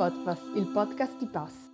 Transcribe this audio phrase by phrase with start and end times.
[0.00, 1.70] Podpass, il podcast di Pass.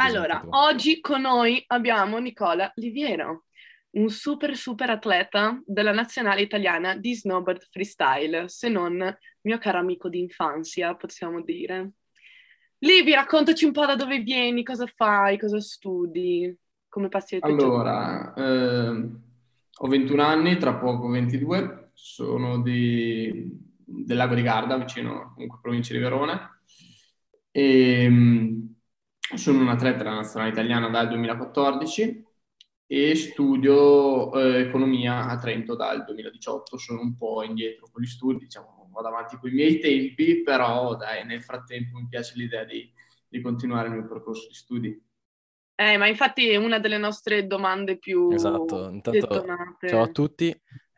[0.00, 3.44] Allora, oggi con noi abbiamo Nicola Liviero,
[3.90, 10.08] un super super atleta della nazionale italiana di snowboard freestyle, se non mio caro amico
[10.08, 11.92] di infanzia, possiamo dire.
[12.78, 16.52] Livi, raccontaci un po' da dove vieni, cosa fai, cosa studi,
[16.88, 19.10] come passi il tuo Allora, eh,
[19.76, 25.92] ho 21 anni, tra poco 22, sono di, del Lago di Garda, vicino comunque provincia
[25.92, 26.50] di Verona.
[27.50, 28.74] E, mh,
[29.34, 32.24] sono un atleta della nazionale italiana dal 2014
[32.86, 36.76] e studio eh, economia a Trento dal 2018.
[36.76, 40.96] Sono un po' indietro con gli studi, diciamo, vado avanti con i miei tempi, però
[40.96, 42.90] dai, nel frattempo mi piace l'idea di,
[43.28, 45.02] di continuare il mio percorso di studi.
[45.74, 49.44] Eh, ma infatti è una delle nostre domande più Esatto, intanto
[49.86, 50.54] ciao a tutti.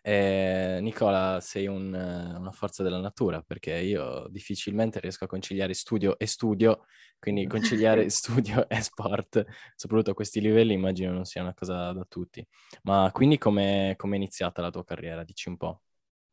[0.07, 6.19] Eh, Nicola, sei un, una forza della natura perché io difficilmente riesco a conciliare studio
[6.19, 6.85] e studio,
[7.19, 9.43] quindi conciliare studio e sport,
[9.75, 12.47] soprattutto a questi livelli, immagino non sia una cosa da tutti.
[12.83, 15.25] Ma quindi come è iniziata la tua carriera?
[15.25, 15.81] Dici un po'.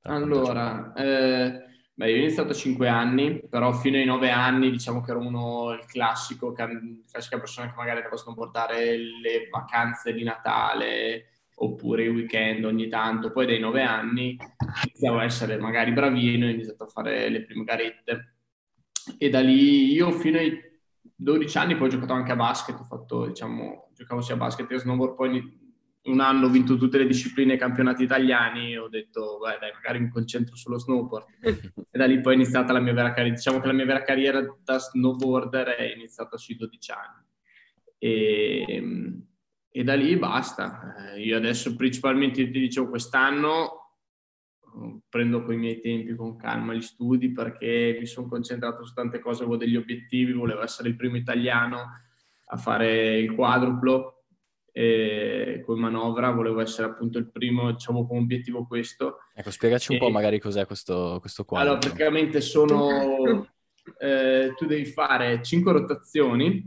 [0.06, 5.00] Allora, eh, beh, io ho iniziato a 5 anni, però fino ai 9 anni diciamo
[5.02, 6.68] che ero uno, il classico, ca-
[7.10, 11.31] classica persona che magari andava a snowboardare le vacanze di Natale
[11.62, 13.32] oppure i weekend ogni tanto.
[13.32, 14.38] Poi dai 9 anni
[14.86, 18.36] iniziavo a essere magari bravino ho iniziato a fare le prime garette.
[19.18, 20.60] E da lì io fino ai
[21.16, 24.68] 12 anni poi ho giocato anche a basket, ho fatto, diciamo, giocavo sia a basket
[24.68, 25.60] che a snowboard, poi
[26.04, 30.00] un anno ho vinto tutte le discipline campionati italiani e ho detto, beh dai, magari
[30.00, 31.26] mi concentro sullo snowboard.
[31.42, 33.36] e da lì poi è iniziata la mia vera carriera.
[33.36, 37.26] Diciamo che la mia vera carriera da snowboarder è iniziata sui 12 anni.
[38.00, 39.24] E,
[39.72, 41.14] e da lì basta.
[41.14, 43.96] Eh, io adesso principalmente ti dicevo quest'anno
[44.62, 48.94] eh, prendo con i miei tempi con calma gli studi perché mi sono concentrato su
[48.94, 51.86] tante cose, avevo degli obiettivi, volevo essere il primo italiano
[52.54, 54.24] a fare il quadruplo
[54.74, 59.20] e con manovra, volevo essere appunto il primo, diciamo come obiettivo questo.
[59.34, 61.90] Ecco, spiegaci un po' E- magari cos'è questo, questo Allora, quadro.
[61.90, 63.48] praticamente sono,
[64.00, 66.66] eh, tu devi fare 5 rotazioni,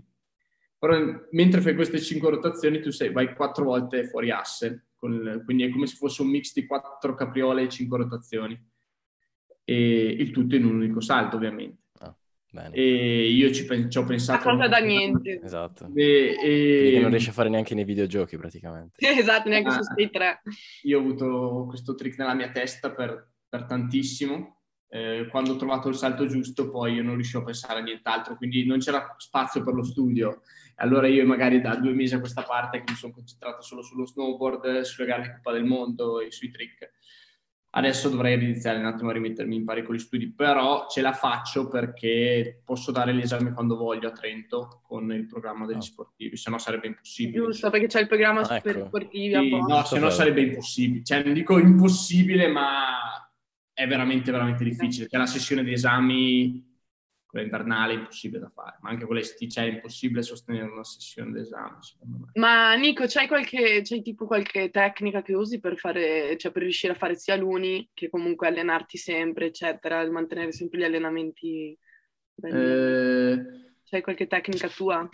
[0.86, 5.42] però mentre fai queste 5 rotazioni tu sei, vai 4 volte fuori asse, con il-
[5.44, 8.58] quindi è come se fosse un mix di 4 capriole e 5 rotazioni.
[9.66, 11.82] E il tutto in un unico salto, ovviamente.
[12.54, 14.46] Bene, E io ci, pen- ci ho pensato...
[14.48, 15.40] Una cosa da niente.
[15.42, 15.90] esatto.
[15.92, 18.94] E, e- che non riesci a fare neanche nei videogiochi praticamente.
[19.18, 19.82] Esatto, neanche su Ah.
[19.82, 20.42] Stay 3.
[20.82, 24.60] io ho avuto questo trick nella mia testa per, per tantissimo.
[24.88, 28.36] Eh, quando ho trovato il salto giusto, poi io non riuscivo a pensare a nient'altro,
[28.36, 30.42] quindi non c'era spazio per lo studio.
[30.76, 34.06] Allora io magari da due mesi a questa parte che mi sono concentrato solo sullo
[34.06, 36.90] snowboard, sulle gare di Coppa del Mondo e sui trick.
[37.76, 41.12] Adesso dovrei iniziare un attimo a rimettermi in pari con gli studi, però ce la
[41.12, 45.80] faccio perché posso dare l'esame quando voglio a Trento con il programma degli Ah.
[45.80, 47.44] sportivi, se no sarebbe impossibile.
[47.46, 48.86] Giusto, perché c'è il programma Ah, ecco.
[48.86, 51.02] sportivi a Sì, no, se no sarebbe impossibile.
[51.02, 53.28] Cioè, non dico impossibile, ma
[53.72, 55.08] è veramente, veramente difficile.
[55.08, 56.73] C'è la sessione di esami,
[57.34, 58.78] quella invernale, è impossibile da fare.
[58.80, 62.30] Ma anche quella estiva è impossibile sostenere una sessione d'esame, secondo me.
[62.34, 66.92] Ma Nico, c'hai qualche, c'hai tipo qualche tecnica che usi per fare, cioè per riuscire
[66.92, 71.76] a fare sia l'uni che comunque allenarti sempre, eccetera, mantenere sempre gli allenamenti?
[72.36, 73.42] Eh,
[73.82, 75.08] C'hai qualche tecnica tua?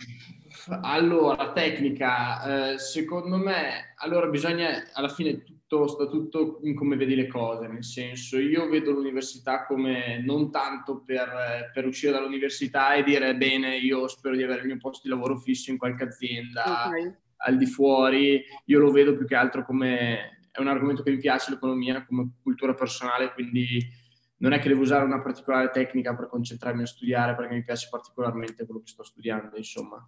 [0.81, 7.15] Allora, tecnica, eh, secondo me, allora bisogna, alla fine tutto, sta tutto in come vedi
[7.15, 13.03] le cose, nel senso, io vedo l'università come non tanto per, per uscire dall'università e
[13.03, 16.87] dire, bene, io spero di avere il mio posto di lavoro fisso in qualche azienda,
[16.87, 17.13] Ok.
[17.37, 21.17] al di fuori, io lo vedo più che altro come, è un argomento che mi
[21.17, 23.99] piace, l'economia, come cultura personale, quindi
[24.37, 27.87] non è che devo usare una particolare tecnica per concentrarmi a studiare, perché mi piace
[27.89, 30.03] particolarmente quello che sto studiando, insomma.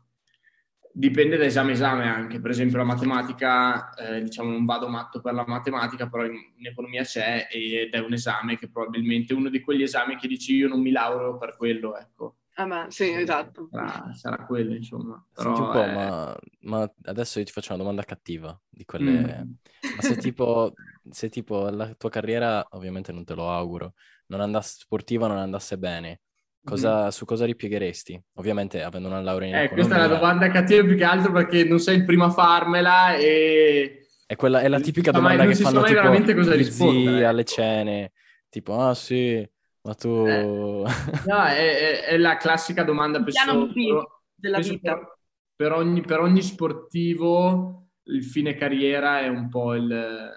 [0.96, 5.22] Dipende da esame a esame anche, per esempio la matematica, eh, diciamo non vado matto
[5.22, 9.36] per la matematica, però in, in economia c'è ed è un esame che probabilmente è
[9.36, 12.36] uno di quegli esami che dici io non mi laureo per quello, ecco.
[12.56, 13.68] Ah, ma sì, esatto.
[13.72, 15.24] Sarà, sarà quello, insomma.
[15.32, 18.86] Senti un Però po', è- ma, ma adesso io ti faccio una domanda cattiva di
[18.86, 19.48] quelle...
[19.48, 19.54] Mm.
[19.96, 20.74] Ma se tipo,
[21.10, 23.94] se tipo la tua carriera, ovviamente non te lo auguro,
[24.28, 26.22] non andasse sportiva, non andasse bene,
[26.64, 28.22] cosa, su cosa ripiegheresti?
[28.36, 29.56] Ovviamente avendo una laurea in.
[29.56, 30.34] Eh, questa è una economia.
[30.36, 34.08] domanda cattiva più che altro perché non sei il primo a farmela e...
[34.26, 37.24] È, quella, è la si tipica domanda che fanno tipo veramente cosa gli rispondere, zii
[37.24, 37.52] alle ecco.
[37.52, 38.12] cene,
[38.50, 39.48] tipo, ah sì,
[39.82, 40.26] ma tu...
[40.28, 40.44] Eh.
[41.28, 44.94] No, è, è- è la classica domanda per, Piano so- B per- della penso vita.
[44.94, 45.18] per-
[45.56, 50.32] per ogni, per ogni sportivo il fine carriera è un po' il,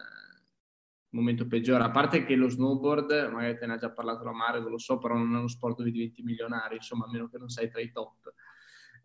[1.17, 1.83] momento peggiore.
[1.83, 4.99] A parte che lo snowboard, magari te ne ha già parlato la Mario, lo so,
[4.99, 7.81] però non è uno sport dove diventi milionario, insomma, a meno che non sei tra
[7.81, 8.33] i top.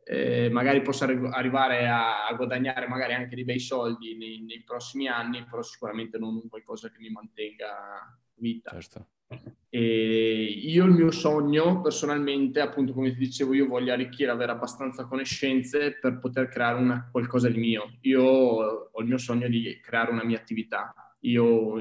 [0.04, 5.08] Eh, magari posso arrivare a, a, guadagnare magari anche dei bei soldi nei, nei, prossimi
[5.08, 8.72] anni, però sicuramente non qualcosa che mi mantenga vita.
[8.72, 9.08] Certo.
[9.69, 15.06] E io il mio sogno personalmente, appunto come ti dicevo, io voglio arricchire, avere abbastanza
[15.06, 17.98] conoscenze per poter creare una, qualcosa di mio.
[18.02, 20.94] Io ho il mio sogno di creare una mia attività.
[21.21, 21.75] Io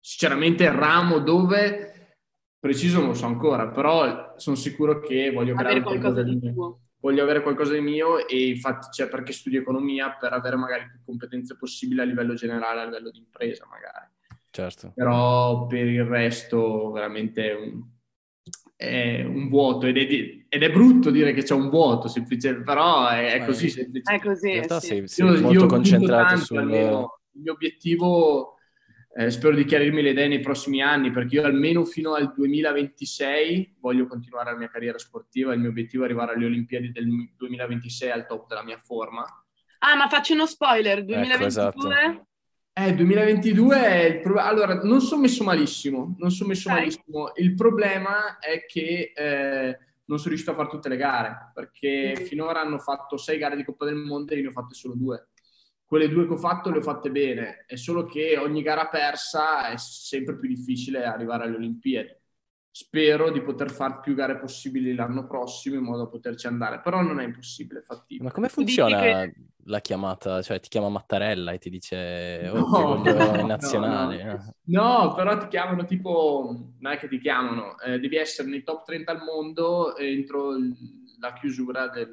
[0.00, 2.18] sinceramente ramo dove
[2.58, 6.80] preciso non lo so ancora, però sono sicuro che voglio creare qualcosa, qualcosa di mio.
[6.98, 10.88] Voglio avere qualcosa di mio e infatti c'è cioè, perché studio economia per avere magari
[10.88, 14.08] più competenze possibili a livello generale, a livello di impresa magari
[14.56, 14.92] certo.
[14.94, 17.84] però per il resto veramente un,
[18.74, 20.00] è un vuoto ed è,
[20.48, 23.68] ed è, brutto dire che c'è un vuoto, semplicemente, però è, è così.
[23.68, 24.48] È così.
[24.48, 24.86] In realtà sì.
[24.86, 26.58] sei, sei io, molto io concentrato sul...
[26.58, 28.55] Almeno, il mio obiettivo,
[29.18, 33.76] eh, spero di chiarirmi le idee nei prossimi anni, perché io almeno fino al 2026
[33.80, 38.10] voglio continuare la mia carriera sportiva, il mio obiettivo è arrivare alle Olimpiadi del 2026
[38.10, 39.24] al top della mia forma.
[39.78, 41.34] Ah, ma faccio uno spoiler, 2022?
[41.34, 42.26] Ecco, esatto.
[42.74, 44.38] Eh, 2022 è il pro...
[44.38, 46.80] Allora, non sono messo malissimo, non sono messo okay.
[46.82, 47.32] malissimo.
[47.36, 52.24] Il problema è che eh, non sono riuscito a fare tutte le gare, perché mm.
[52.24, 54.92] finora hanno fatto sei gare di Coppa del Mondo e io ne ho fatte solo
[54.94, 55.28] due.
[55.86, 59.68] Quelle due che ho fatto le ho fatte bene, è solo che ogni gara persa
[59.68, 62.24] è sempre più difficile arrivare alle Olimpiadi
[62.76, 67.00] spero di poter fare più gare possibili l'anno prossimo in modo da poterci andare, però
[67.00, 68.28] non è impossibile, fattibile.
[68.28, 69.34] Ma come funziona che...
[69.64, 70.42] la chiamata?
[70.42, 74.22] Cioè ti chiama Mattarella e ti dice oh, no, ti voglio in nazionale?
[74.22, 75.04] No, no.
[75.04, 78.84] no, però ti chiamano tipo, non è che ti chiamano, eh, devi essere nei top
[78.84, 80.50] 30 al mondo entro
[81.18, 82.10] la chiusura del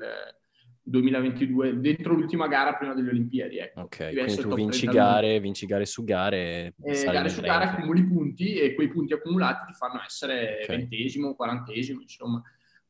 [0.84, 3.58] 2022, dentro l'ultima gara prima delle Olimpiadi.
[3.58, 3.82] Ecco.
[3.82, 6.74] Ok, quindi tu vinci gare, vinci gare su gare.
[6.84, 10.78] Eh, gare su gare accumuli punti e quei punti accumulati ti fanno essere okay.
[10.78, 12.42] ventesimo, quarantesimo, insomma.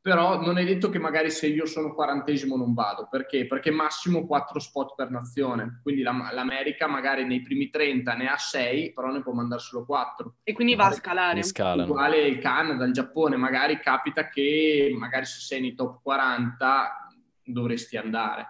[0.01, 3.07] Però non è detto che magari se io sono quarantesimo non vado.
[3.09, 3.47] Perché?
[3.47, 5.79] Perché massimo quattro spot per nazione.
[5.81, 9.85] Quindi la, l'America magari nei primi 30 ne ha 6, però ne può mandare solo
[9.85, 10.39] 4.
[10.43, 11.41] E quindi va a scalare.
[11.83, 13.37] Uguale il Canada, il Giappone.
[13.37, 17.02] Magari capita che magari se sei nei top 40
[17.45, 18.47] dovresti andare.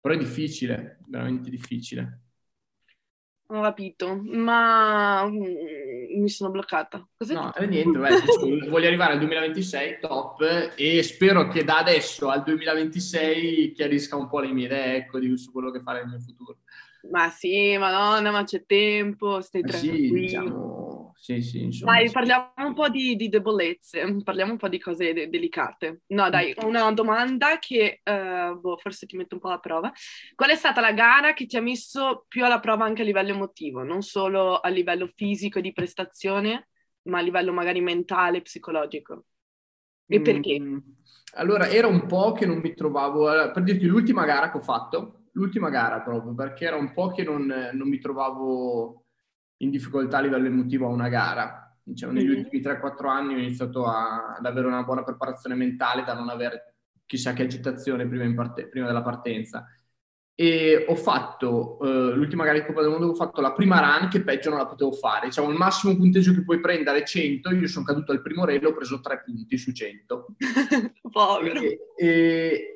[0.00, 2.22] Però è difficile, veramente difficile.
[3.50, 7.06] Ho capito, ma mm, mi sono bloccata.
[7.16, 12.28] Cos'è no, è niente, beh, voglio arrivare al 2026, top, e spero che da adesso
[12.28, 16.08] al 2026 chiarisca un po' le mie idee, ecco, di, su quello che fare nel
[16.10, 16.58] mio futuro.
[17.10, 19.98] Ma sì, madonna, ma c'è tempo, stai eh tranquillo.
[19.98, 20.77] Sì, diciamo,
[21.18, 21.92] sì, sì, insomma.
[21.92, 26.02] Dai, parliamo un po' di, di, debolezze, parliamo un po' di cose de- delicate.
[26.08, 29.92] No, dai, una domanda che uh, boh, forse ti metto un po' alla prova.
[30.34, 33.32] Qual è stata la gara che ti ha messo più alla prova anche a livello
[33.32, 36.68] emotivo, non solo a livello fisico di prestazione,
[37.02, 39.24] ma a livello magari mentale, psicologico?
[40.06, 40.60] E perché?
[40.60, 40.78] Mm,
[41.34, 45.24] allora, era un po' che non mi trovavo, per dirti l'ultima gara che ho fatto,
[45.32, 49.07] l'ultima gara proprio, perché era un po' che non, non mi trovavo
[49.58, 51.76] in difficoltà a livello emotivo a una gara.
[51.82, 52.38] Diciamo, negli mm-hmm.
[52.44, 56.74] ultimi 3-4 anni ho iniziato a, ad avere una buona preparazione mentale da non avere
[57.08, 59.66] chissà che agitazione prima, parte, prima della partenza.
[60.34, 64.08] E ho fatto uh, l'ultima gara di Coppa del Mondo, ho fatto la prima run
[64.08, 65.26] che peggio non la potevo fare.
[65.26, 68.64] Diciamo, il massimo punteggio che puoi prendere è 100, io sono caduto al primo rail,
[68.64, 70.26] ho preso 3 punti su 100.
[71.10, 71.60] Povero.
[71.60, 72.74] E, e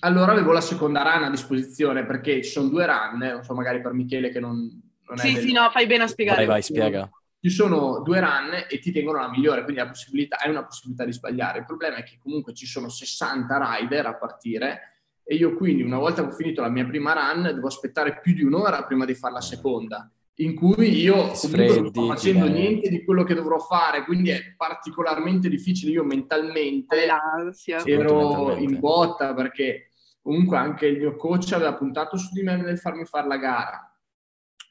[0.00, 3.80] allora avevo la seconda run a disposizione perché ci sono due run, non so, magari
[3.80, 5.40] per Michele che non sì, è...
[5.40, 6.38] Sì, no, fai bene a spiegare.
[6.38, 7.10] Vai, vai, spiega.
[7.40, 11.04] Ci sono due run e ti tengono la migliore, quindi la possibilità, hai una possibilità
[11.04, 11.60] di sbagliare.
[11.60, 14.80] Il problema è che comunque ci sono 60 rider a partire
[15.22, 18.34] e io quindi una volta che ho finito la mia prima run devo aspettare più
[18.34, 20.10] di un'ora prima di fare la seconda
[20.40, 22.50] in cui io comunque non sto facendo eh.
[22.50, 25.92] niente di quello che dovrò fare, quindi è particolarmente difficile.
[25.92, 27.84] Io mentalmente L'ansia.
[27.84, 29.90] ero in botta perché
[30.22, 33.92] comunque anche il mio coach aveva puntato su di me nel farmi fare la gara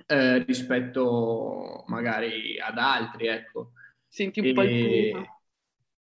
[0.05, 3.71] eh, rispetto magari ad altri, ecco.
[4.07, 5.25] Senti un e, po' il clima.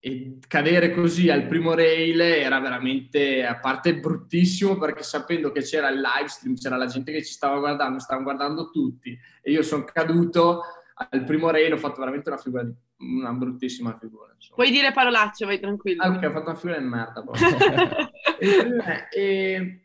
[0.04, 5.88] E cadere così al primo rail era veramente, a parte bruttissimo, perché sapendo che c'era
[5.90, 9.62] il live stream, c'era la gente che ci stava guardando, stavano guardando tutti, e io
[9.62, 10.62] sono caduto
[10.94, 14.32] al primo rail, ho fatto veramente una figura di una bruttissima figura.
[14.34, 14.56] Insomma.
[14.56, 16.02] Puoi dire parolacce, vai tranquillo.
[16.02, 17.24] Ah, ok, ho fatto una figura di merda.
[18.38, 19.80] e, e,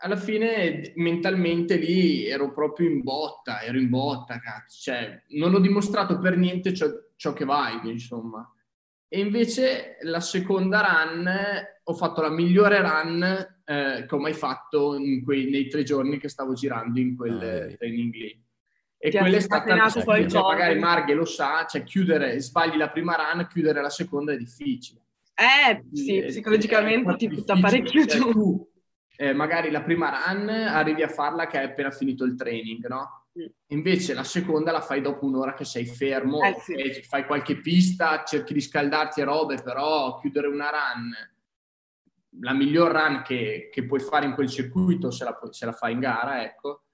[0.00, 4.78] alla fine mentalmente lì ero proprio in botta, ero in botta, cazzo.
[4.82, 6.86] Cioè, non ho dimostrato per niente ciò,
[7.16, 8.50] ciò che vai, insomma.
[9.08, 11.30] E invece la seconda run
[11.82, 13.22] ho fatto la migliore run
[13.64, 17.76] eh, che ho mai fatto quei, nei tre giorni che stavo girando in quel ah,
[17.76, 18.44] training lì
[18.98, 23.16] E quella è stata una cioè, magari Marghe lo sa, cioè chiudere, sbagli la prima
[23.16, 25.00] run, chiudere la seconda è difficile.
[25.34, 28.32] Eh, sì, psicologicamente ti butta parecchio cioè, giù.
[28.32, 28.67] Tu,
[29.20, 33.26] eh, magari la prima run arrivi a farla che hai appena finito il training, no?
[33.36, 33.46] Mm.
[33.72, 37.02] Invece la seconda la fai dopo un'ora che sei fermo, eh, sì.
[37.02, 41.10] fai qualche pista, cerchi di scaldarti e robe, però chiudere una run,
[42.40, 45.94] la miglior run che, che puoi fare in quel circuito se la, se la fai
[45.94, 46.84] in gara, ecco,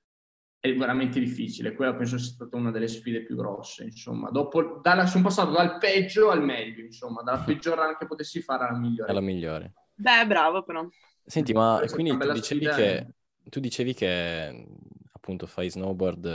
[0.59, 1.75] è veramente difficile.
[1.75, 4.31] Quella penso sia stata una delle sfide più grosse, insomma.
[4.31, 8.64] Dopo, dalla, sono passato dal peggio al meglio, insomma, dalla peggior run che potessi fare
[8.64, 9.11] alla migliore.
[9.11, 9.75] Alla migliore.
[9.93, 10.88] Beh, bravo però.
[11.26, 13.07] Senti, ma quindi tu dicevi, che,
[13.45, 14.66] tu dicevi che
[15.12, 16.26] appunto fai snowboard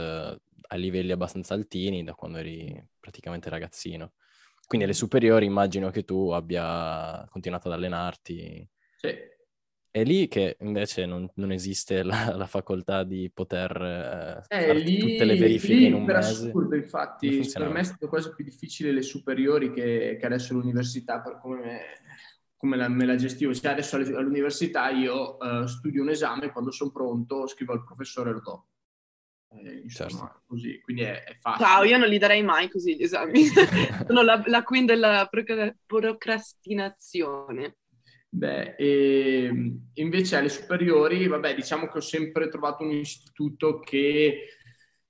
[0.72, 4.12] a livelli abbastanza altini da quando eri praticamente ragazzino.
[4.66, 8.68] Quindi alle superiori immagino che tu abbia continuato ad allenarti.
[8.96, 9.14] Sì.
[9.92, 14.98] È lì che invece non, non esiste la, la, facoltà di poter eh, fare lì,
[14.98, 16.46] tutte le verifiche lì, in un per mese.
[16.46, 21.20] assurdo, infatti, per me è stato quasi più difficile le superiori che, che adesso l'università,
[21.20, 21.80] per come, me,
[22.60, 23.54] come la, me la gestivo.
[23.54, 28.32] Cioè adesso all'università io uh, studio un esame, quando sono pronto scrivo al professore e
[28.34, 28.66] lo do.
[29.52, 30.42] Eh, insomma, certo.
[30.46, 31.66] così, quindi è, è, facile.
[31.66, 33.46] Ciao, io non li darei mai così gli esami.
[34.06, 35.26] Sono la, la queen della
[35.86, 37.78] procrastinazione.
[38.28, 44.48] Beh, e ehm, invece alle superiori, vabbè, diciamo che ho sempre trovato un istituto che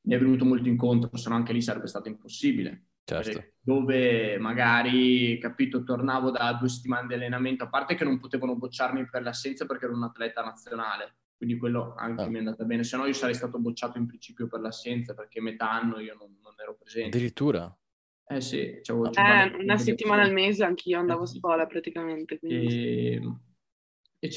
[0.03, 2.90] mi è venuto molto incontro, se no anche lì sarebbe stato impossibile.
[3.15, 3.45] Certo.
[3.61, 9.09] Dove magari, capito, tornavo da due settimane di allenamento, a parte che non potevano bocciarmi
[9.09, 12.29] per l'assenza perché ero un atleta nazionale, quindi quello anche ah.
[12.29, 15.41] mi è andata bene, se no io sarei stato bocciato in principio per l'assenza perché
[15.41, 17.17] metà anno io non, non ero presente.
[17.17, 17.75] Addirittura?
[18.27, 22.39] Eh sì, c'avevo eh, una settimana al mese anch'io andavo a scuola praticamente.
[22.39, 23.15] Quindi.
[23.15, 23.21] E,
[24.23, 24.29] e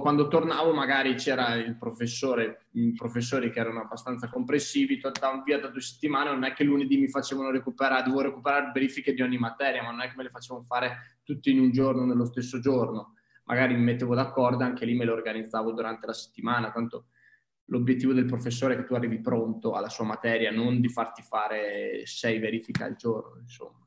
[0.00, 5.68] quando tornavo magari c'era il professore, i professori che erano abbastanza comprensivi, andavo via da
[5.68, 9.80] due settimane, non è che lunedì mi facevano recuperare, dovevo recuperare verifiche di ogni materia,
[9.80, 13.14] ma non è che me le facevano fare tutte in un giorno, nello stesso giorno.
[13.44, 17.06] Magari mi mettevo d'accordo, anche lì me le organizzavo durante la settimana, tanto
[17.66, 22.02] l'obiettivo del professore è che tu arrivi pronto alla sua materia, non di farti fare
[22.06, 23.81] sei verifiche al giorno, insomma.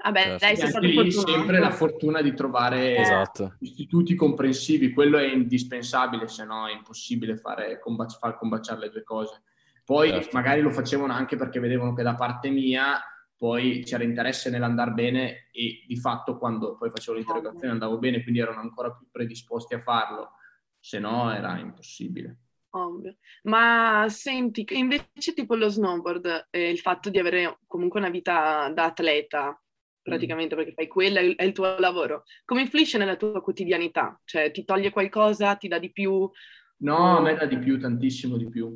[0.00, 0.44] Vabbè, certo.
[0.44, 3.56] dai, sei stato lì sempre la fortuna di trovare esatto.
[3.60, 9.02] istituti comprensivi, quello è indispensabile, se no è impossibile fare, combac- far combaciare le due
[9.02, 9.42] cose.
[9.84, 10.30] Poi certo.
[10.32, 13.00] magari lo facevano anche perché vedevano che da parte mia
[13.36, 18.40] poi c'era interesse nell'andare bene e di fatto quando poi facevo l'interrogazione andavo bene, quindi
[18.40, 20.32] erano ancora più predisposti a farlo,
[20.78, 22.38] se no era impossibile.
[22.70, 23.16] Ovvio.
[23.44, 28.84] Ma senti, invece tipo lo snowboard, eh, il fatto di avere comunque una vita da
[28.84, 29.58] atleta,
[30.02, 30.58] praticamente mm.
[30.58, 34.20] perché fai quello, è il tuo lavoro, come influisce nella tua quotidianità?
[34.24, 36.30] Cioè ti toglie qualcosa, ti dà di più?
[36.78, 38.66] No, a me dà di più, tantissimo di più.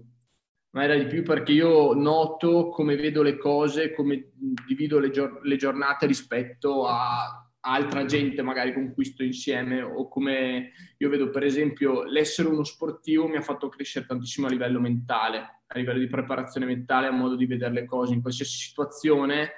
[0.74, 4.30] A me dà di più perché io noto come vedo le cose, come
[4.66, 10.08] divido le, gior- le giornate rispetto a altra gente magari con cui sto insieme o
[10.08, 14.80] come io vedo per esempio l'essere uno sportivo mi ha fatto crescere tantissimo a livello
[14.80, 19.50] mentale, a livello di preparazione mentale, a modo di vedere le cose in qualsiasi situazione,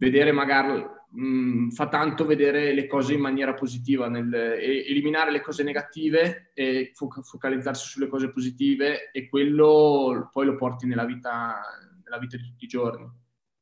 [0.00, 5.42] vedere magari mh, mm, fa tanto vedere le cose in maniera positiva, nel, eliminare le
[5.42, 11.60] cose negative e fo- focalizzarsi sulle cose positive e quello poi lo porti nella vita,
[12.02, 13.06] nella vita di tutti i giorni.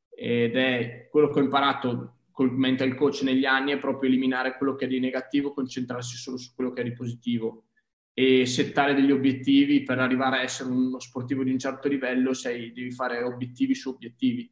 [0.09, 4.75] Ed è quello che ho imparato col mental coach negli anni è proprio eliminare quello
[4.75, 7.65] che è di negativo, concentrarsi solo su quello che è di positivo
[8.13, 12.71] e settare degli obiettivi per arrivare a essere uno sportivo di un certo livello, sei,
[12.71, 14.49] devi fare obiettivi su obiettivi.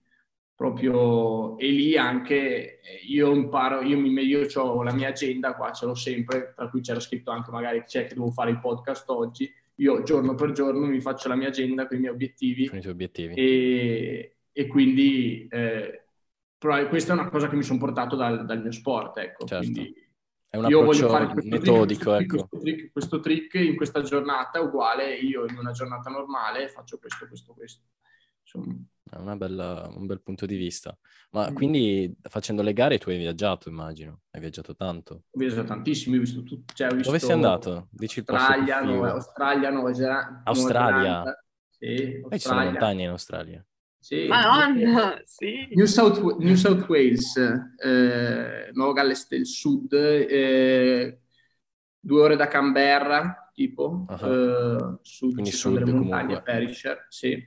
[0.58, 5.72] Proprio, e lì anche eh, io imparo, io, mi, io ho la mia agenda qua,
[5.72, 9.08] ce l'ho sempre, tra cui c'era scritto anche magari c'è che devo fare il podcast
[9.12, 12.68] oggi, io giorno per giorno mi faccio la mia agenda con i miei obiettivi.
[12.70, 13.36] Con i tuoi obiettivi.
[13.36, 16.06] E, e quindi eh,
[16.58, 19.46] però questa è una cosa che mi sono portato dal, dal mio sport, ecco.
[19.46, 19.64] Certo.
[19.64, 19.94] Quindi
[20.50, 22.48] è un io voglio fare metodico, trick, ecco.
[22.48, 27.28] questo, trick, questo trick in questa giornata uguale, io in una giornata normale faccio questo,
[27.28, 27.84] questo, questo.
[28.42, 28.76] Insomma.
[29.10, 30.98] È bella, un bel punto di vista.
[31.32, 31.54] Ma mm.
[31.54, 34.22] quindi facendo le gare tu hai viaggiato, immagino?
[34.32, 35.24] Hai viaggiato tanto?
[35.32, 36.74] Ho viaggiato tantissimo, ho visto tutto.
[36.74, 37.88] Cioè, ho visto Dove sei andato?
[37.92, 40.42] Dici Australia, Nuova, Australia, Nuova Zelanda.
[40.46, 41.24] Australia?
[41.70, 42.28] Sì, Australia.
[42.30, 43.66] E ci sono montagne in Australia?
[44.00, 44.28] Sì.
[44.28, 45.68] Madonna, sì.
[45.74, 47.36] New South, New South Wales,
[47.84, 51.20] eh, Nuova Galles del Sud, eh,
[52.00, 54.16] due ore da Canberra, tipo, uh-huh.
[54.16, 56.54] eh, sud, Quindi ci sud, sono delle montagne, comunque.
[56.54, 57.46] Perisher, sì.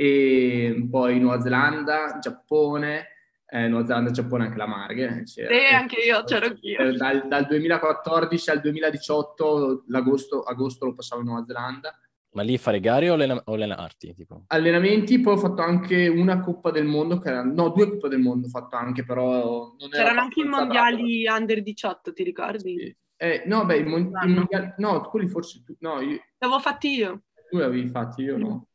[0.00, 3.06] E poi Nuova Zelanda, Giappone,
[3.48, 5.26] eh, Nuova Zelanda, Giappone, anche la Marghe.
[5.26, 6.78] Sì, anche io, c'ero anch'io.
[6.78, 11.98] Eh, dal, dal, 2014 al 2018, l'agosto agosto lo passavo in Nuova Zelanda
[12.30, 14.14] Ma lì fare gare o, allena- o allenarti?
[14.14, 14.44] Tipo?
[14.46, 17.42] Allenamenti, poi ho fatto anche una Coppa del Mondo, che era...
[17.42, 21.40] no, due Coppe del Mondo ho fatto anche, però non C'erano anche i mondiali bravo.
[21.40, 22.78] under 18, ti ricordi?
[22.78, 22.96] Sì.
[23.16, 24.74] Eh, no, beh, i, mon- i mondiali...
[24.76, 25.64] No, quelli forse...
[25.64, 25.74] Tu...
[25.80, 26.20] No, io...
[26.38, 27.22] L'avevo fatti io.
[27.50, 28.67] Tu li avevi fatti, io no.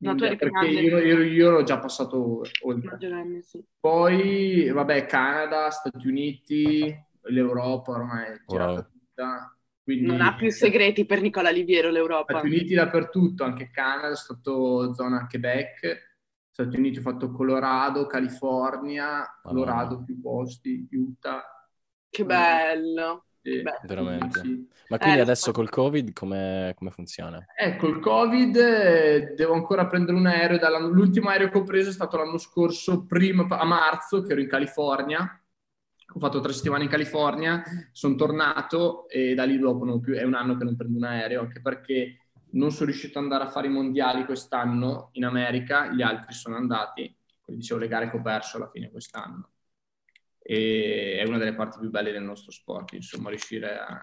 [0.00, 2.90] No, tu eri perché io, io, io ero già passato oltre.
[2.92, 3.62] Maggiorenne, sì.
[3.78, 8.86] Poi, vabbè, Canada, Stati Uniti, l'Europa ormai è girata wow.
[8.90, 9.56] tutta.
[9.82, 12.38] Quindi, non ha più segreti per Nicola Liviero l'Europa.
[12.38, 16.16] Stati Uniti dappertutto, anche Canada, è stato zona Quebec,
[16.50, 21.44] Stati Uniti ho fatto Colorado, California, Colorado più posti, Utah.
[22.08, 23.26] Che bello!
[23.42, 24.40] Sì, veramente.
[24.40, 24.68] Sì.
[24.88, 27.44] Ma quindi eh, adesso col Covid come, come funziona?
[27.56, 30.88] Eh, col Covid eh, devo ancora prendere un aereo.
[30.88, 34.48] L'ultimo aereo che ho preso è stato l'anno scorso, prima, a marzo, che ero in
[34.48, 35.40] California
[36.12, 40.24] ho fatto tre settimane in California, sono tornato e da lì dopo non più, è
[40.24, 42.16] un anno che non prendo un aereo, anche perché
[42.52, 46.56] non sono riuscito ad andare a fare i mondiali quest'anno in America, gli altri sono
[46.56, 49.50] andati, quindi dicevo le gare che ho perso alla fine quest'anno.
[50.50, 54.02] E è una delle parti più belle del nostro sport, insomma, riuscire a,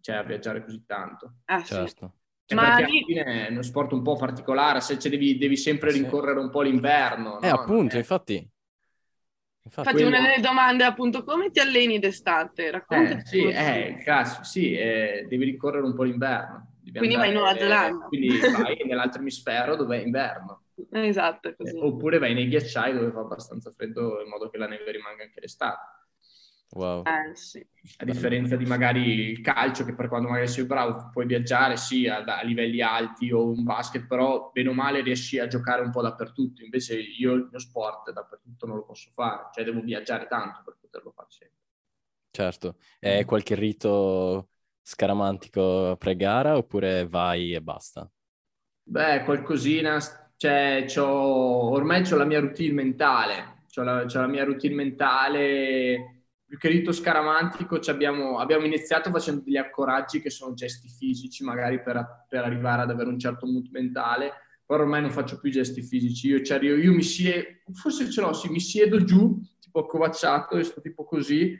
[0.00, 1.34] cioè, a viaggiare così tanto.
[1.44, 2.14] Ah, certo.
[2.44, 2.54] Sì.
[2.54, 6.40] Ma perché alla fine è uno sport un po' particolare, se devi, devi, sempre rincorrere
[6.40, 7.40] un po' l'inverno.
[7.40, 7.54] Eh, no?
[7.54, 7.98] appunto, eh.
[7.98, 8.50] infatti
[9.68, 10.08] Infatti, quello...
[10.08, 12.70] una delle domande è appunto come ti alleni d'estate?
[12.70, 13.16] Raccontaci.
[13.18, 16.72] Eh, sì, eh, cazzo, sì eh, devi ricorrere un po' l'inverno.
[16.90, 18.06] quindi vai in Nuova Zelanda.
[18.06, 20.62] quindi vai nell'altro emisfero dove è inverno.
[20.90, 21.76] Esatto, così.
[21.76, 25.22] Eh, oppure vai nei ghiacciai dove fa abbastanza freddo in modo che la neve rimanga
[25.22, 25.96] anche l'estate.
[26.70, 27.02] Wow.
[27.04, 27.66] Eh, sì.
[27.96, 32.06] A differenza di magari il calcio, che per quando magari sei bravo puoi viaggiare sì
[32.06, 35.90] a, a, livelli alti o un basket, però bene o male riesci a giocare un
[35.90, 36.62] po' dappertutto.
[36.62, 40.76] Invece io il mio sport dappertutto non lo posso fare, cioè devo viaggiare tanto per
[40.78, 41.56] poterlo fare sempre.
[42.30, 42.76] Certo.
[42.98, 44.50] È qualche rito
[44.82, 48.08] scaramantico pre-gara oppure vai e basta?
[48.82, 49.98] Beh, qualcosina,
[50.38, 56.56] cioè, c'ho, ormai ho la mia routine mentale, ho la, la mia routine mentale più
[56.56, 62.24] che rito scaramantico abbiamo, abbiamo, iniziato facendo degli accoraggi che sono gesti fisici, magari per,
[62.26, 64.32] per, arrivare ad avere un certo mood mentale,
[64.64, 66.28] però ormai non faccio più gesti fisici.
[66.28, 70.56] Io, cioè, io, io mi siedo, forse ce l'ho, sì, mi siedo giù, tipo accovacciato,
[70.56, 71.58] e sto tipo così,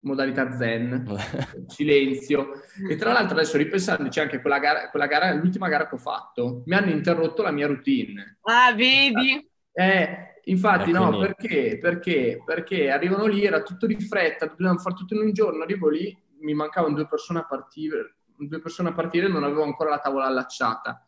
[0.00, 1.04] modalità zen,
[1.66, 2.50] silenzio.
[2.88, 6.62] E tra l'altro adesso ripensandoci anche quella gara, quella gara, l'ultima gara che ho fatto,
[6.66, 8.38] mi hanno interrotto la mia routine.
[8.42, 9.48] Ah, vedi?
[9.72, 11.78] Eh, Infatti, no, perché?
[11.80, 12.40] Perché?
[12.44, 16.16] Perché arrivano lì, era tutto di fretta, dobbiamo fare tutto in un giorno, arrivo lì,
[16.40, 20.26] mi mancavano due persone a partire, due persone a partire non avevo ancora la tavola
[20.26, 21.04] allacciata.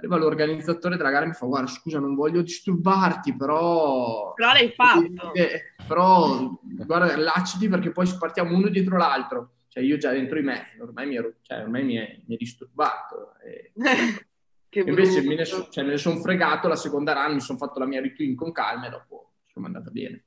[0.00, 4.32] Arriva l'organizzatore della gara e mi fa, guarda, scusa, non voglio disturbarti, però...
[4.34, 5.34] Però l'hai fatto.
[5.34, 9.54] Eh, però, guarda, allacciati perché poi partiamo uno dietro l'altro.
[9.66, 12.38] Cioè, io già dentro di me, ormai mi, ero, cioè, ormai mi, è, mi è
[12.38, 13.34] disturbato.
[13.44, 13.72] E...
[14.70, 17.56] Che Invece me ne, so, cioè, me ne sono fregato la seconda run, mi sono
[17.56, 20.24] fatto la mia routine con calma e dopo sono andata bene.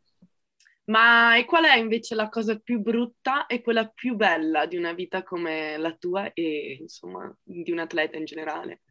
[0.86, 4.94] Ma e qual è invece la cosa più brutta e quella più bella di una
[4.94, 8.82] vita come la tua e insomma di un atleta in generale?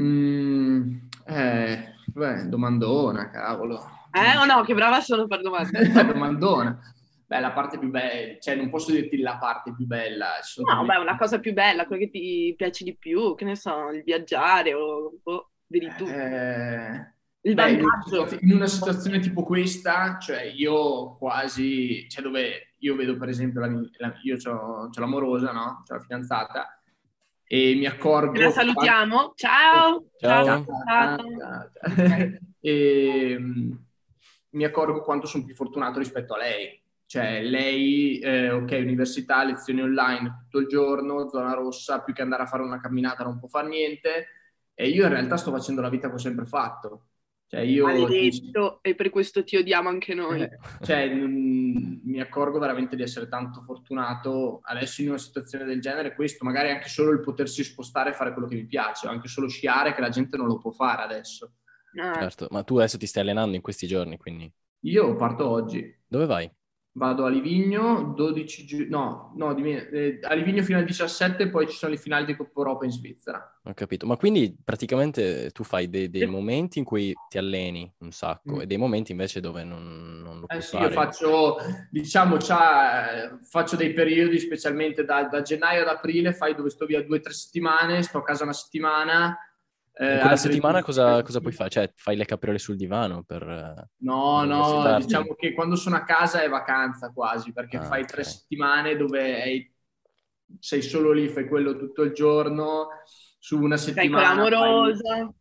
[0.00, 0.96] Mm,
[1.26, 3.82] eh, beh, domandona, cavolo.
[4.12, 5.88] Eh o no, che brava sono per domande.
[5.92, 6.80] domandona.
[7.26, 10.28] Beh, la parte più bella, cioè non posso dirti la parte più bella.
[10.56, 13.90] No, beh, una cosa più bella, quella che ti piace di più, che ne so,
[13.90, 16.06] il viaggiare o, o vedi tu.
[16.06, 17.16] Eh...
[17.42, 17.80] Il beh.
[18.40, 23.68] In una situazione tipo questa, cioè io quasi, cioè dove io vedo per esempio, la,
[23.68, 25.82] la, io ho l'amorosa, no?
[25.86, 26.77] C'ho la fidanzata,
[27.48, 28.38] e mi accorgo...
[28.38, 30.04] La salutiamo, ciao!
[30.18, 30.44] Ciao!
[30.44, 30.66] ciao.
[30.86, 31.18] ciao.
[31.36, 32.38] ciao.
[32.60, 33.72] e, mm,
[34.50, 39.80] mi accorgo quanto sono più fortunato rispetto a lei cioè, lei, eh, ok, università, lezioni
[39.80, 43.48] online tutto il giorno, zona rossa, più che andare a fare una camminata non può
[43.48, 44.26] fare niente.
[44.74, 47.06] E io in realtà sto facendo la vita che ho sempre fatto.
[47.48, 47.86] Cioè, io...
[47.86, 50.42] Maledetto, e per questo ti odiamo anche noi.
[50.42, 50.50] Eh,
[50.82, 56.14] cioè, mh, mi accorgo veramente di essere tanto fortunato adesso in una situazione del genere.
[56.14, 59.28] Questo, magari anche solo il potersi spostare e fare quello che mi piace, o anche
[59.28, 61.54] solo sciare che la gente non lo può fare adesso.
[61.98, 62.12] Ah.
[62.12, 64.52] Certo, ma tu adesso ti stai allenando in questi giorni, quindi?
[64.80, 66.00] Io parto oggi.
[66.06, 66.50] Dove vai?
[66.98, 71.76] Vado a Livigno, 12 giugno, no, no, eh, a Livigno fino al 17, poi ci
[71.76, 73.60] sono le finali di Coppa Europa in Svizzera.
[73.62, 78.10] Ho capito, ma quindi praticamente tu fai dei, dei momenti in cui ti alleni un
[78.10, 78.60] sacco mm.
[78.62, 80.86] e dei momenti invece dove non, non lo eh sì, fare.
[80.86, 81.56] Io faccio,
[81.90, 82.36] diciamo,
[83.42, 87.20] faccio dei periodi, specialmente da, da gennaio ad aprile, fai dove sto via due o
[87.20, 89.38] tre settimane, sto a casa una settimana,
[90.00, 91.70] eh, quella settimana cosa, cosa, puoi fare?
[91.70, 93.42] Cioè, fai le capriole sul divano per...
[93.96, 98.02] No, per no, diciamo che quando sono a casa è vacanza quasi, perché ah, fai
[98.02, 98.12] okay.
[98.12, 99.74] tre settimane dove hai,
[100.60, 102.88] sei solo lì, fai quello tutto il giorno,
[103.40, 104.26] su una settimana.
[104.26, 105.32] Sei con l'amorosa.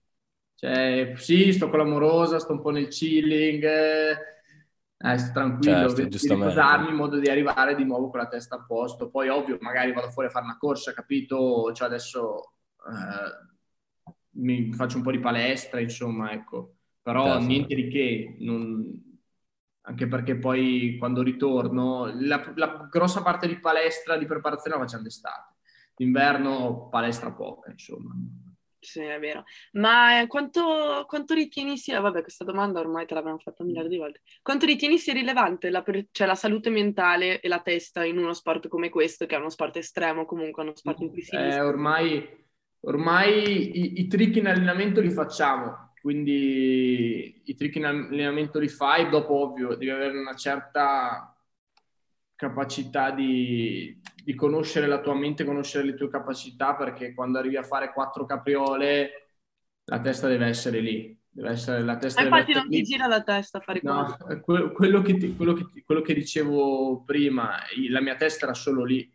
[0.55, 6.17] Cioè, sì, sto con l'amorosa, sto un po' nel chilling, eh, sto tranquillo, certo, di
[6.17, 9.11] riposarmi in modo di arrivare di nuovo con la testa a posto.
[9.11, 11.71] Poi, ovvio, magari vado fuori a fare una corsa, capito?
[11.73, 12.53] Cioè, adesso
[12.89, 13.55] eh,
[14.37, 16.75] mi faccio un po' di palestra, insomma, ecco.
[17.01, 17.45] Però certo.
[17.45, 19.19] niente di che, non...
[19.81, 25.03] anche perché poi quando ritorno, la, la grossa parte di palestra, di preparazione la facciamo
[25.03, 25.55] d'estate.
[25.95, 28.13] D'inverno palestra poca, insomma.
[28.79, 29.43] Sì, è vero.
[29.73, 33.89] Ma eh, quanto, quanto, ritieni sia, vabbè, questa domanda ormai te l'abbiamo fatta un miliardo
[33.89, 38.17] di volte, quanto ritieni sia rilevante la, cioè, la salute mentale e la testa in
[38.17, 41.35] uno sport come questo, che è uno sport estremo comunque, uno sport in cui si...
[41.35, 42.46] Eh, ormai,
[42.81, 49.09] ormai i, i trick in allenamento li facciamo, quindi i trick in allenamento li fai,
[49.09, 51.35] dopo ovvio devi avere una certa
[52.35, 57.63] capacità di, di, conoscere la tua mente, conoscere le tue capacità, perché quando arrivi a
[57.63, 59.27] fare quattro capriole
[59.89, 61.17] la testa deve essere lì.
[61.29, 62.21] Deve essere la testa.
[62.21, 65.53] Ma infatti non ti gira la testa a fare no, quello, quello, che ti, quello,
[65.53, 67.57] che, quello che dicevo prima,
[67.89, 69.09] la mia testa era solo lì,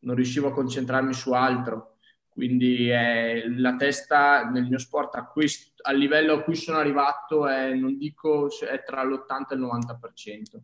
[0.00, 1.95] non riuscivo a concentrarmi su altro.
[2.36, 5.46] Quindi eh, la testa nel mio sport a, cui,
[5.84, 10.60] a livello a cui sono arrivato è, non dico, è tra l'80 e il 90%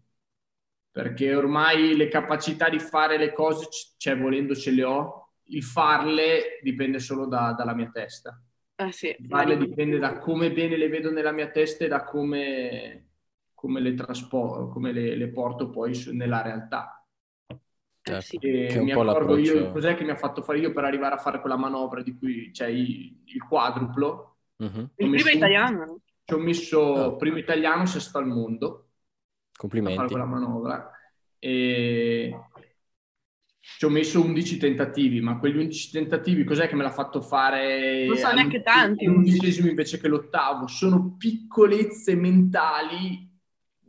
[0.93, 6.61] perché ormai le capacità di fare le cose, cioè volendo ce le ho, il farle
[6.63, 8.41] dipende solo da, dalla mia testa.
[8.77, 12.05] Eh sì, il farle dipende da come bene le vedo nella mia testa e da
[12.05, 13.09] come,
[13.55, 17.02] come le trasporto, come le, le, porto poi su, nella realtà.
[18.05, 18.39] Eh sì.
[18.43, 21.57] mi accorgo io, cos'è che mi ha fatto fare io per arrivare a fare quella
[21.57, 24.39] manovra di cui c'è il, il quadruplo.
[24.57, 24.89] Uh-huh.
[24.97, 26.01] Il primo italiano.
[26.25, 27.17] Ci ho messo oh.
[27.17, 28.89] primo italiano, sesto al mondo
[29.57, 29.99] Complimenti.
[29.99, 30.91] A fare quella manovra.
[31.39, 32.35] E
[33.61, 38.07] ci ho messo 11 tentativi, ma quegli 11 tentativi cos'è che me l'ha fatto fare?
[38.07, 39.05] Non so neanche tanti.
[39.05, 40.67] L'undicesimo invece che l'ottavo.
[40.67, 43.31] Sono piccolezze mentali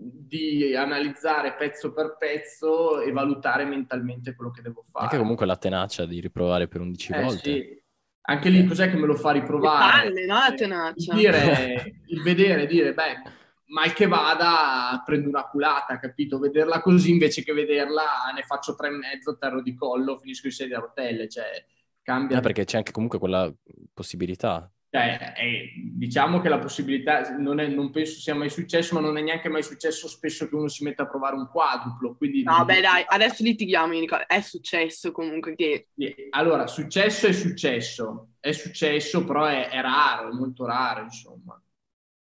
[0.03, 5.05] di analizzare pezzo per pezzo e valutare mentalmente quello che devo fare.
[5.05, 7.51] Anche comunque la tenacia di riprovare per 11 eh, volte.
[7.51, 7.81] Sì.
[8.25, 10.09] Anche lì cos'è che me lo fa riprovare?
[10.09, 10.33] Le palle, no?
[10.35, 11.13] La tenacia.
[11.13, 13.21] Dire, il vedere, dire, beh,
[13.67, 16.39] mal che vada prendo una culata, capito?
[16.39, 20.53] Vederla così invece che vederla ne faccio tre e mezzo, terro di collo, finisco in
[20.53, 21.65] sedia a rotelle, cioè
[22.01, 22.37] cambia.
[22.37, 23.51] Eh, perché c'è anche comunque quella
[23.93, 24.71] possibilità.
[24.93, 29.17] Cioè, è, diciamo che la possibilità non, è, non, penso sia mai successo, ma non
[29.17, 32.15] è neanche mai successo spesso che uno si metta a provare un quadruplo.
[32.15, 33.91] Quindi no, beh, dai, adesso litighiamo.
[34.27, 35.87] È successo comunque che.
[36.29, 41.59] Allora, successo è successo, è successo, però è, è raro, è molto raro, insomma.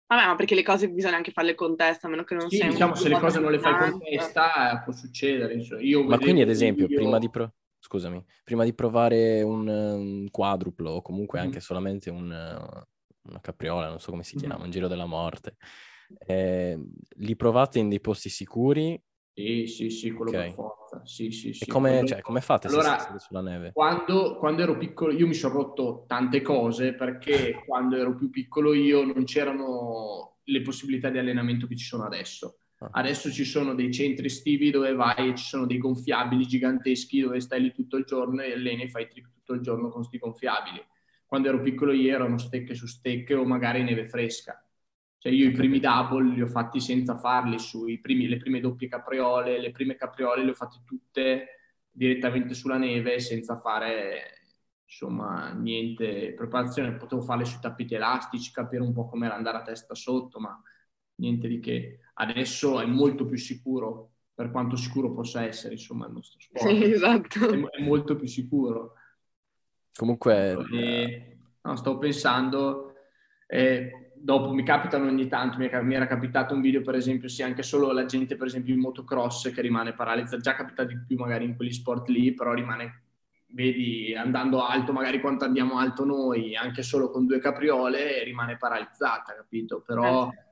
[0.06, 2.56] Vabbè, ma perché le cose bisogna anche farle con testa, a meno che non sì,
[2.56, 2.68] sia...
[2.68, 5.62] diciamo, se le cose non le fai con testa può succedere.
[5.80, 6.96] Io ma quindi, ad esempio, io...
[6.96, 7.52] prima, di pro...
[7.84, 11.42] Scusami, prima di provare un, un quadruplo o comunque mm.
[11.42, 14.62] anche solamente un, una capriola, non so come si chiama, mm.
[14.62, 15.56] un giro della morte,
[16.26, 16.82] eh,
[17.16, 18.98] li provate in dei posti sicuri
[19.34, 20.46] sì, sì, sì, quello okay.
[20.46, 21.02] per forza.
[21.04, 21.64] Sì, sì, sì.
[21.64, 22.06] E come, quello...
[22.06, 23.72] cioè, come fate allora, se sulla neve?
[23.74, 28.72] Quando, quando, ero piccolo, io mi sono rotto tante cose perché quando ero più piccolo
[28.72, 32.60] io non c'erano le possibilità di allenamento che ci sono adesso.
[32.90, 37.40] Adesso ci sono dei centri estivi dove vai e ci sono dei gonfiabili giganteschi dove
[37.40, 40.18] stai lì tutto il giorno e alleni e fai trip tutto il giorno con questi
[40.18, 40.82] gonfiabili.
[41.26, 44.64] Quando ero piccolo io erano stecche su stecche o magari neve fresca
[45.24, 48.88] cioè io i primi double li ho fatti senza farli sui primi, le prime doppie
[48.88, 51.46] capriole, le prime capriole le ho fatte tutte
[51.90, 54.40] direttamente sulla neve senza fare
[54.84, 59.94] insomma niente preparazione, potevo farle sui tappeti elastici, capire un po' come andare a testa
[59.94, 60.62] sotto, ma
[61.16, 62.00] niente di che.
[62.14, 66.66] Adesso è molto più sicuro, per quanto sicuro possa essere, insomma, il nostro sport.
[66.66, 67.48] Sì, esatto.
[67.48, 68.94] È, è molto più sicuro.
[69.94, 70.56] Comunque...
[70.72, 72.94] E, no, stavo pensando...
[73.46, 77.42] Eh, dopo mi capitano ogni tanto, mi, mi, era capitato un video per esempio, sì,
[77.42, 81.18] anche solo la gente per esempio in motocross che rimane paralizzata, già capita di più
[81.18, 83.02] magari in quegli sport lì, però rimane,
[83.48, 89.34] vedi, andando alto, magari quanto andiamo alto noi, anche solo con due capriole, rimane paralizzata,
[89.34, 89.82] capito?
[89.86, 90.43] Però eh.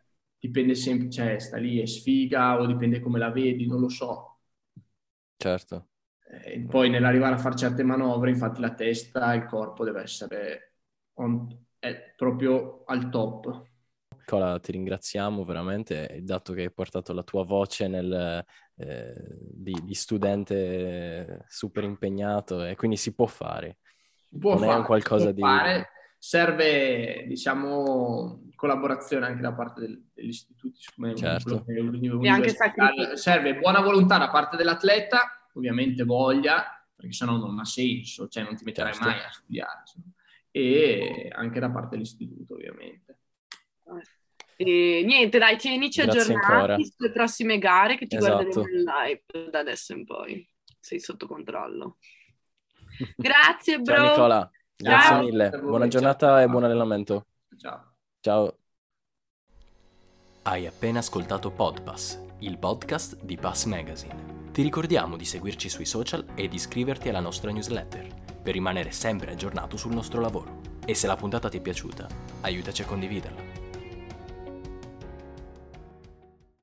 [0.42, 4.40] Dipende sempre, cioè sta lì, è sfiga o dipende come la vedi, non lo so.
[5.36, 5.90] Certo.
[6.44, 10.74] E poi nell'arrivare a fare certe manovre, infatti la testa, il corpo deve essere
[11.14, 11.46] on,
[12.16, 13.70] proprio al top.
[14.16, 18.44] Nicola, ti ringraziamo veramente, dato che hai portato la tua voce nel,
[18.76, 23.78] eh, di, di, studente super impegnato e quindi si può fare.
[24.28, 25.40] Si può non fare, è un qualcosa di...
[25.40, 25.88] Fare.
[26.24, 31.64] Serve, diciamo, collaborazione anche da parte del, degli istituti, come certo.
[31.66, 38.28] e anche serve buona volontà da parte dell'atleta, ovviamente voglia, perché sennò non ha senso,
[38.28, 39.08] cioè non ti metterai certo.
[39.08, 39.82] mai a studiare.
[40.52, 43.18] e anche da parte dell'istituto ovviamente.
[44.54, 46.76] E niente, dai, tienici Grazie aggiornati ancora.
[46.76, 48.44] sulle prossime gare che ti esatto.
[48.44, 50.48] guarderemo in live da adesso in poi.
[50.78, 51.98] Sei sotto controllo.
[53.16, 53.94] Grazie, bro.
[53.94, 54.50] Ciao Nicola,
[54.82, 55.22] grazie Ciao.
[55.22, 55.50] mille.
[55.60, 56.38] Buona giornata Ciao.
[56.38, 57.26] e buon allenamento.
[57.56, 57.92] Ciao.
[58.20, 58.56] Ciao.
[60.42, 64.50] Hai appena ascoltato Podpass, il podcast di Pass Magazine.
[64.50, 68.08] Ti ricordiamo di seguirci sui social e di iscriverti alla nostra newsletter
[68.42, 70.60] per rimanere sempre aggiornato sul nostro lavoro.
[70.84, 72.08] E se la puntata ti è piaciuta,
[72.40, 73.61] aiutaci a condividerla.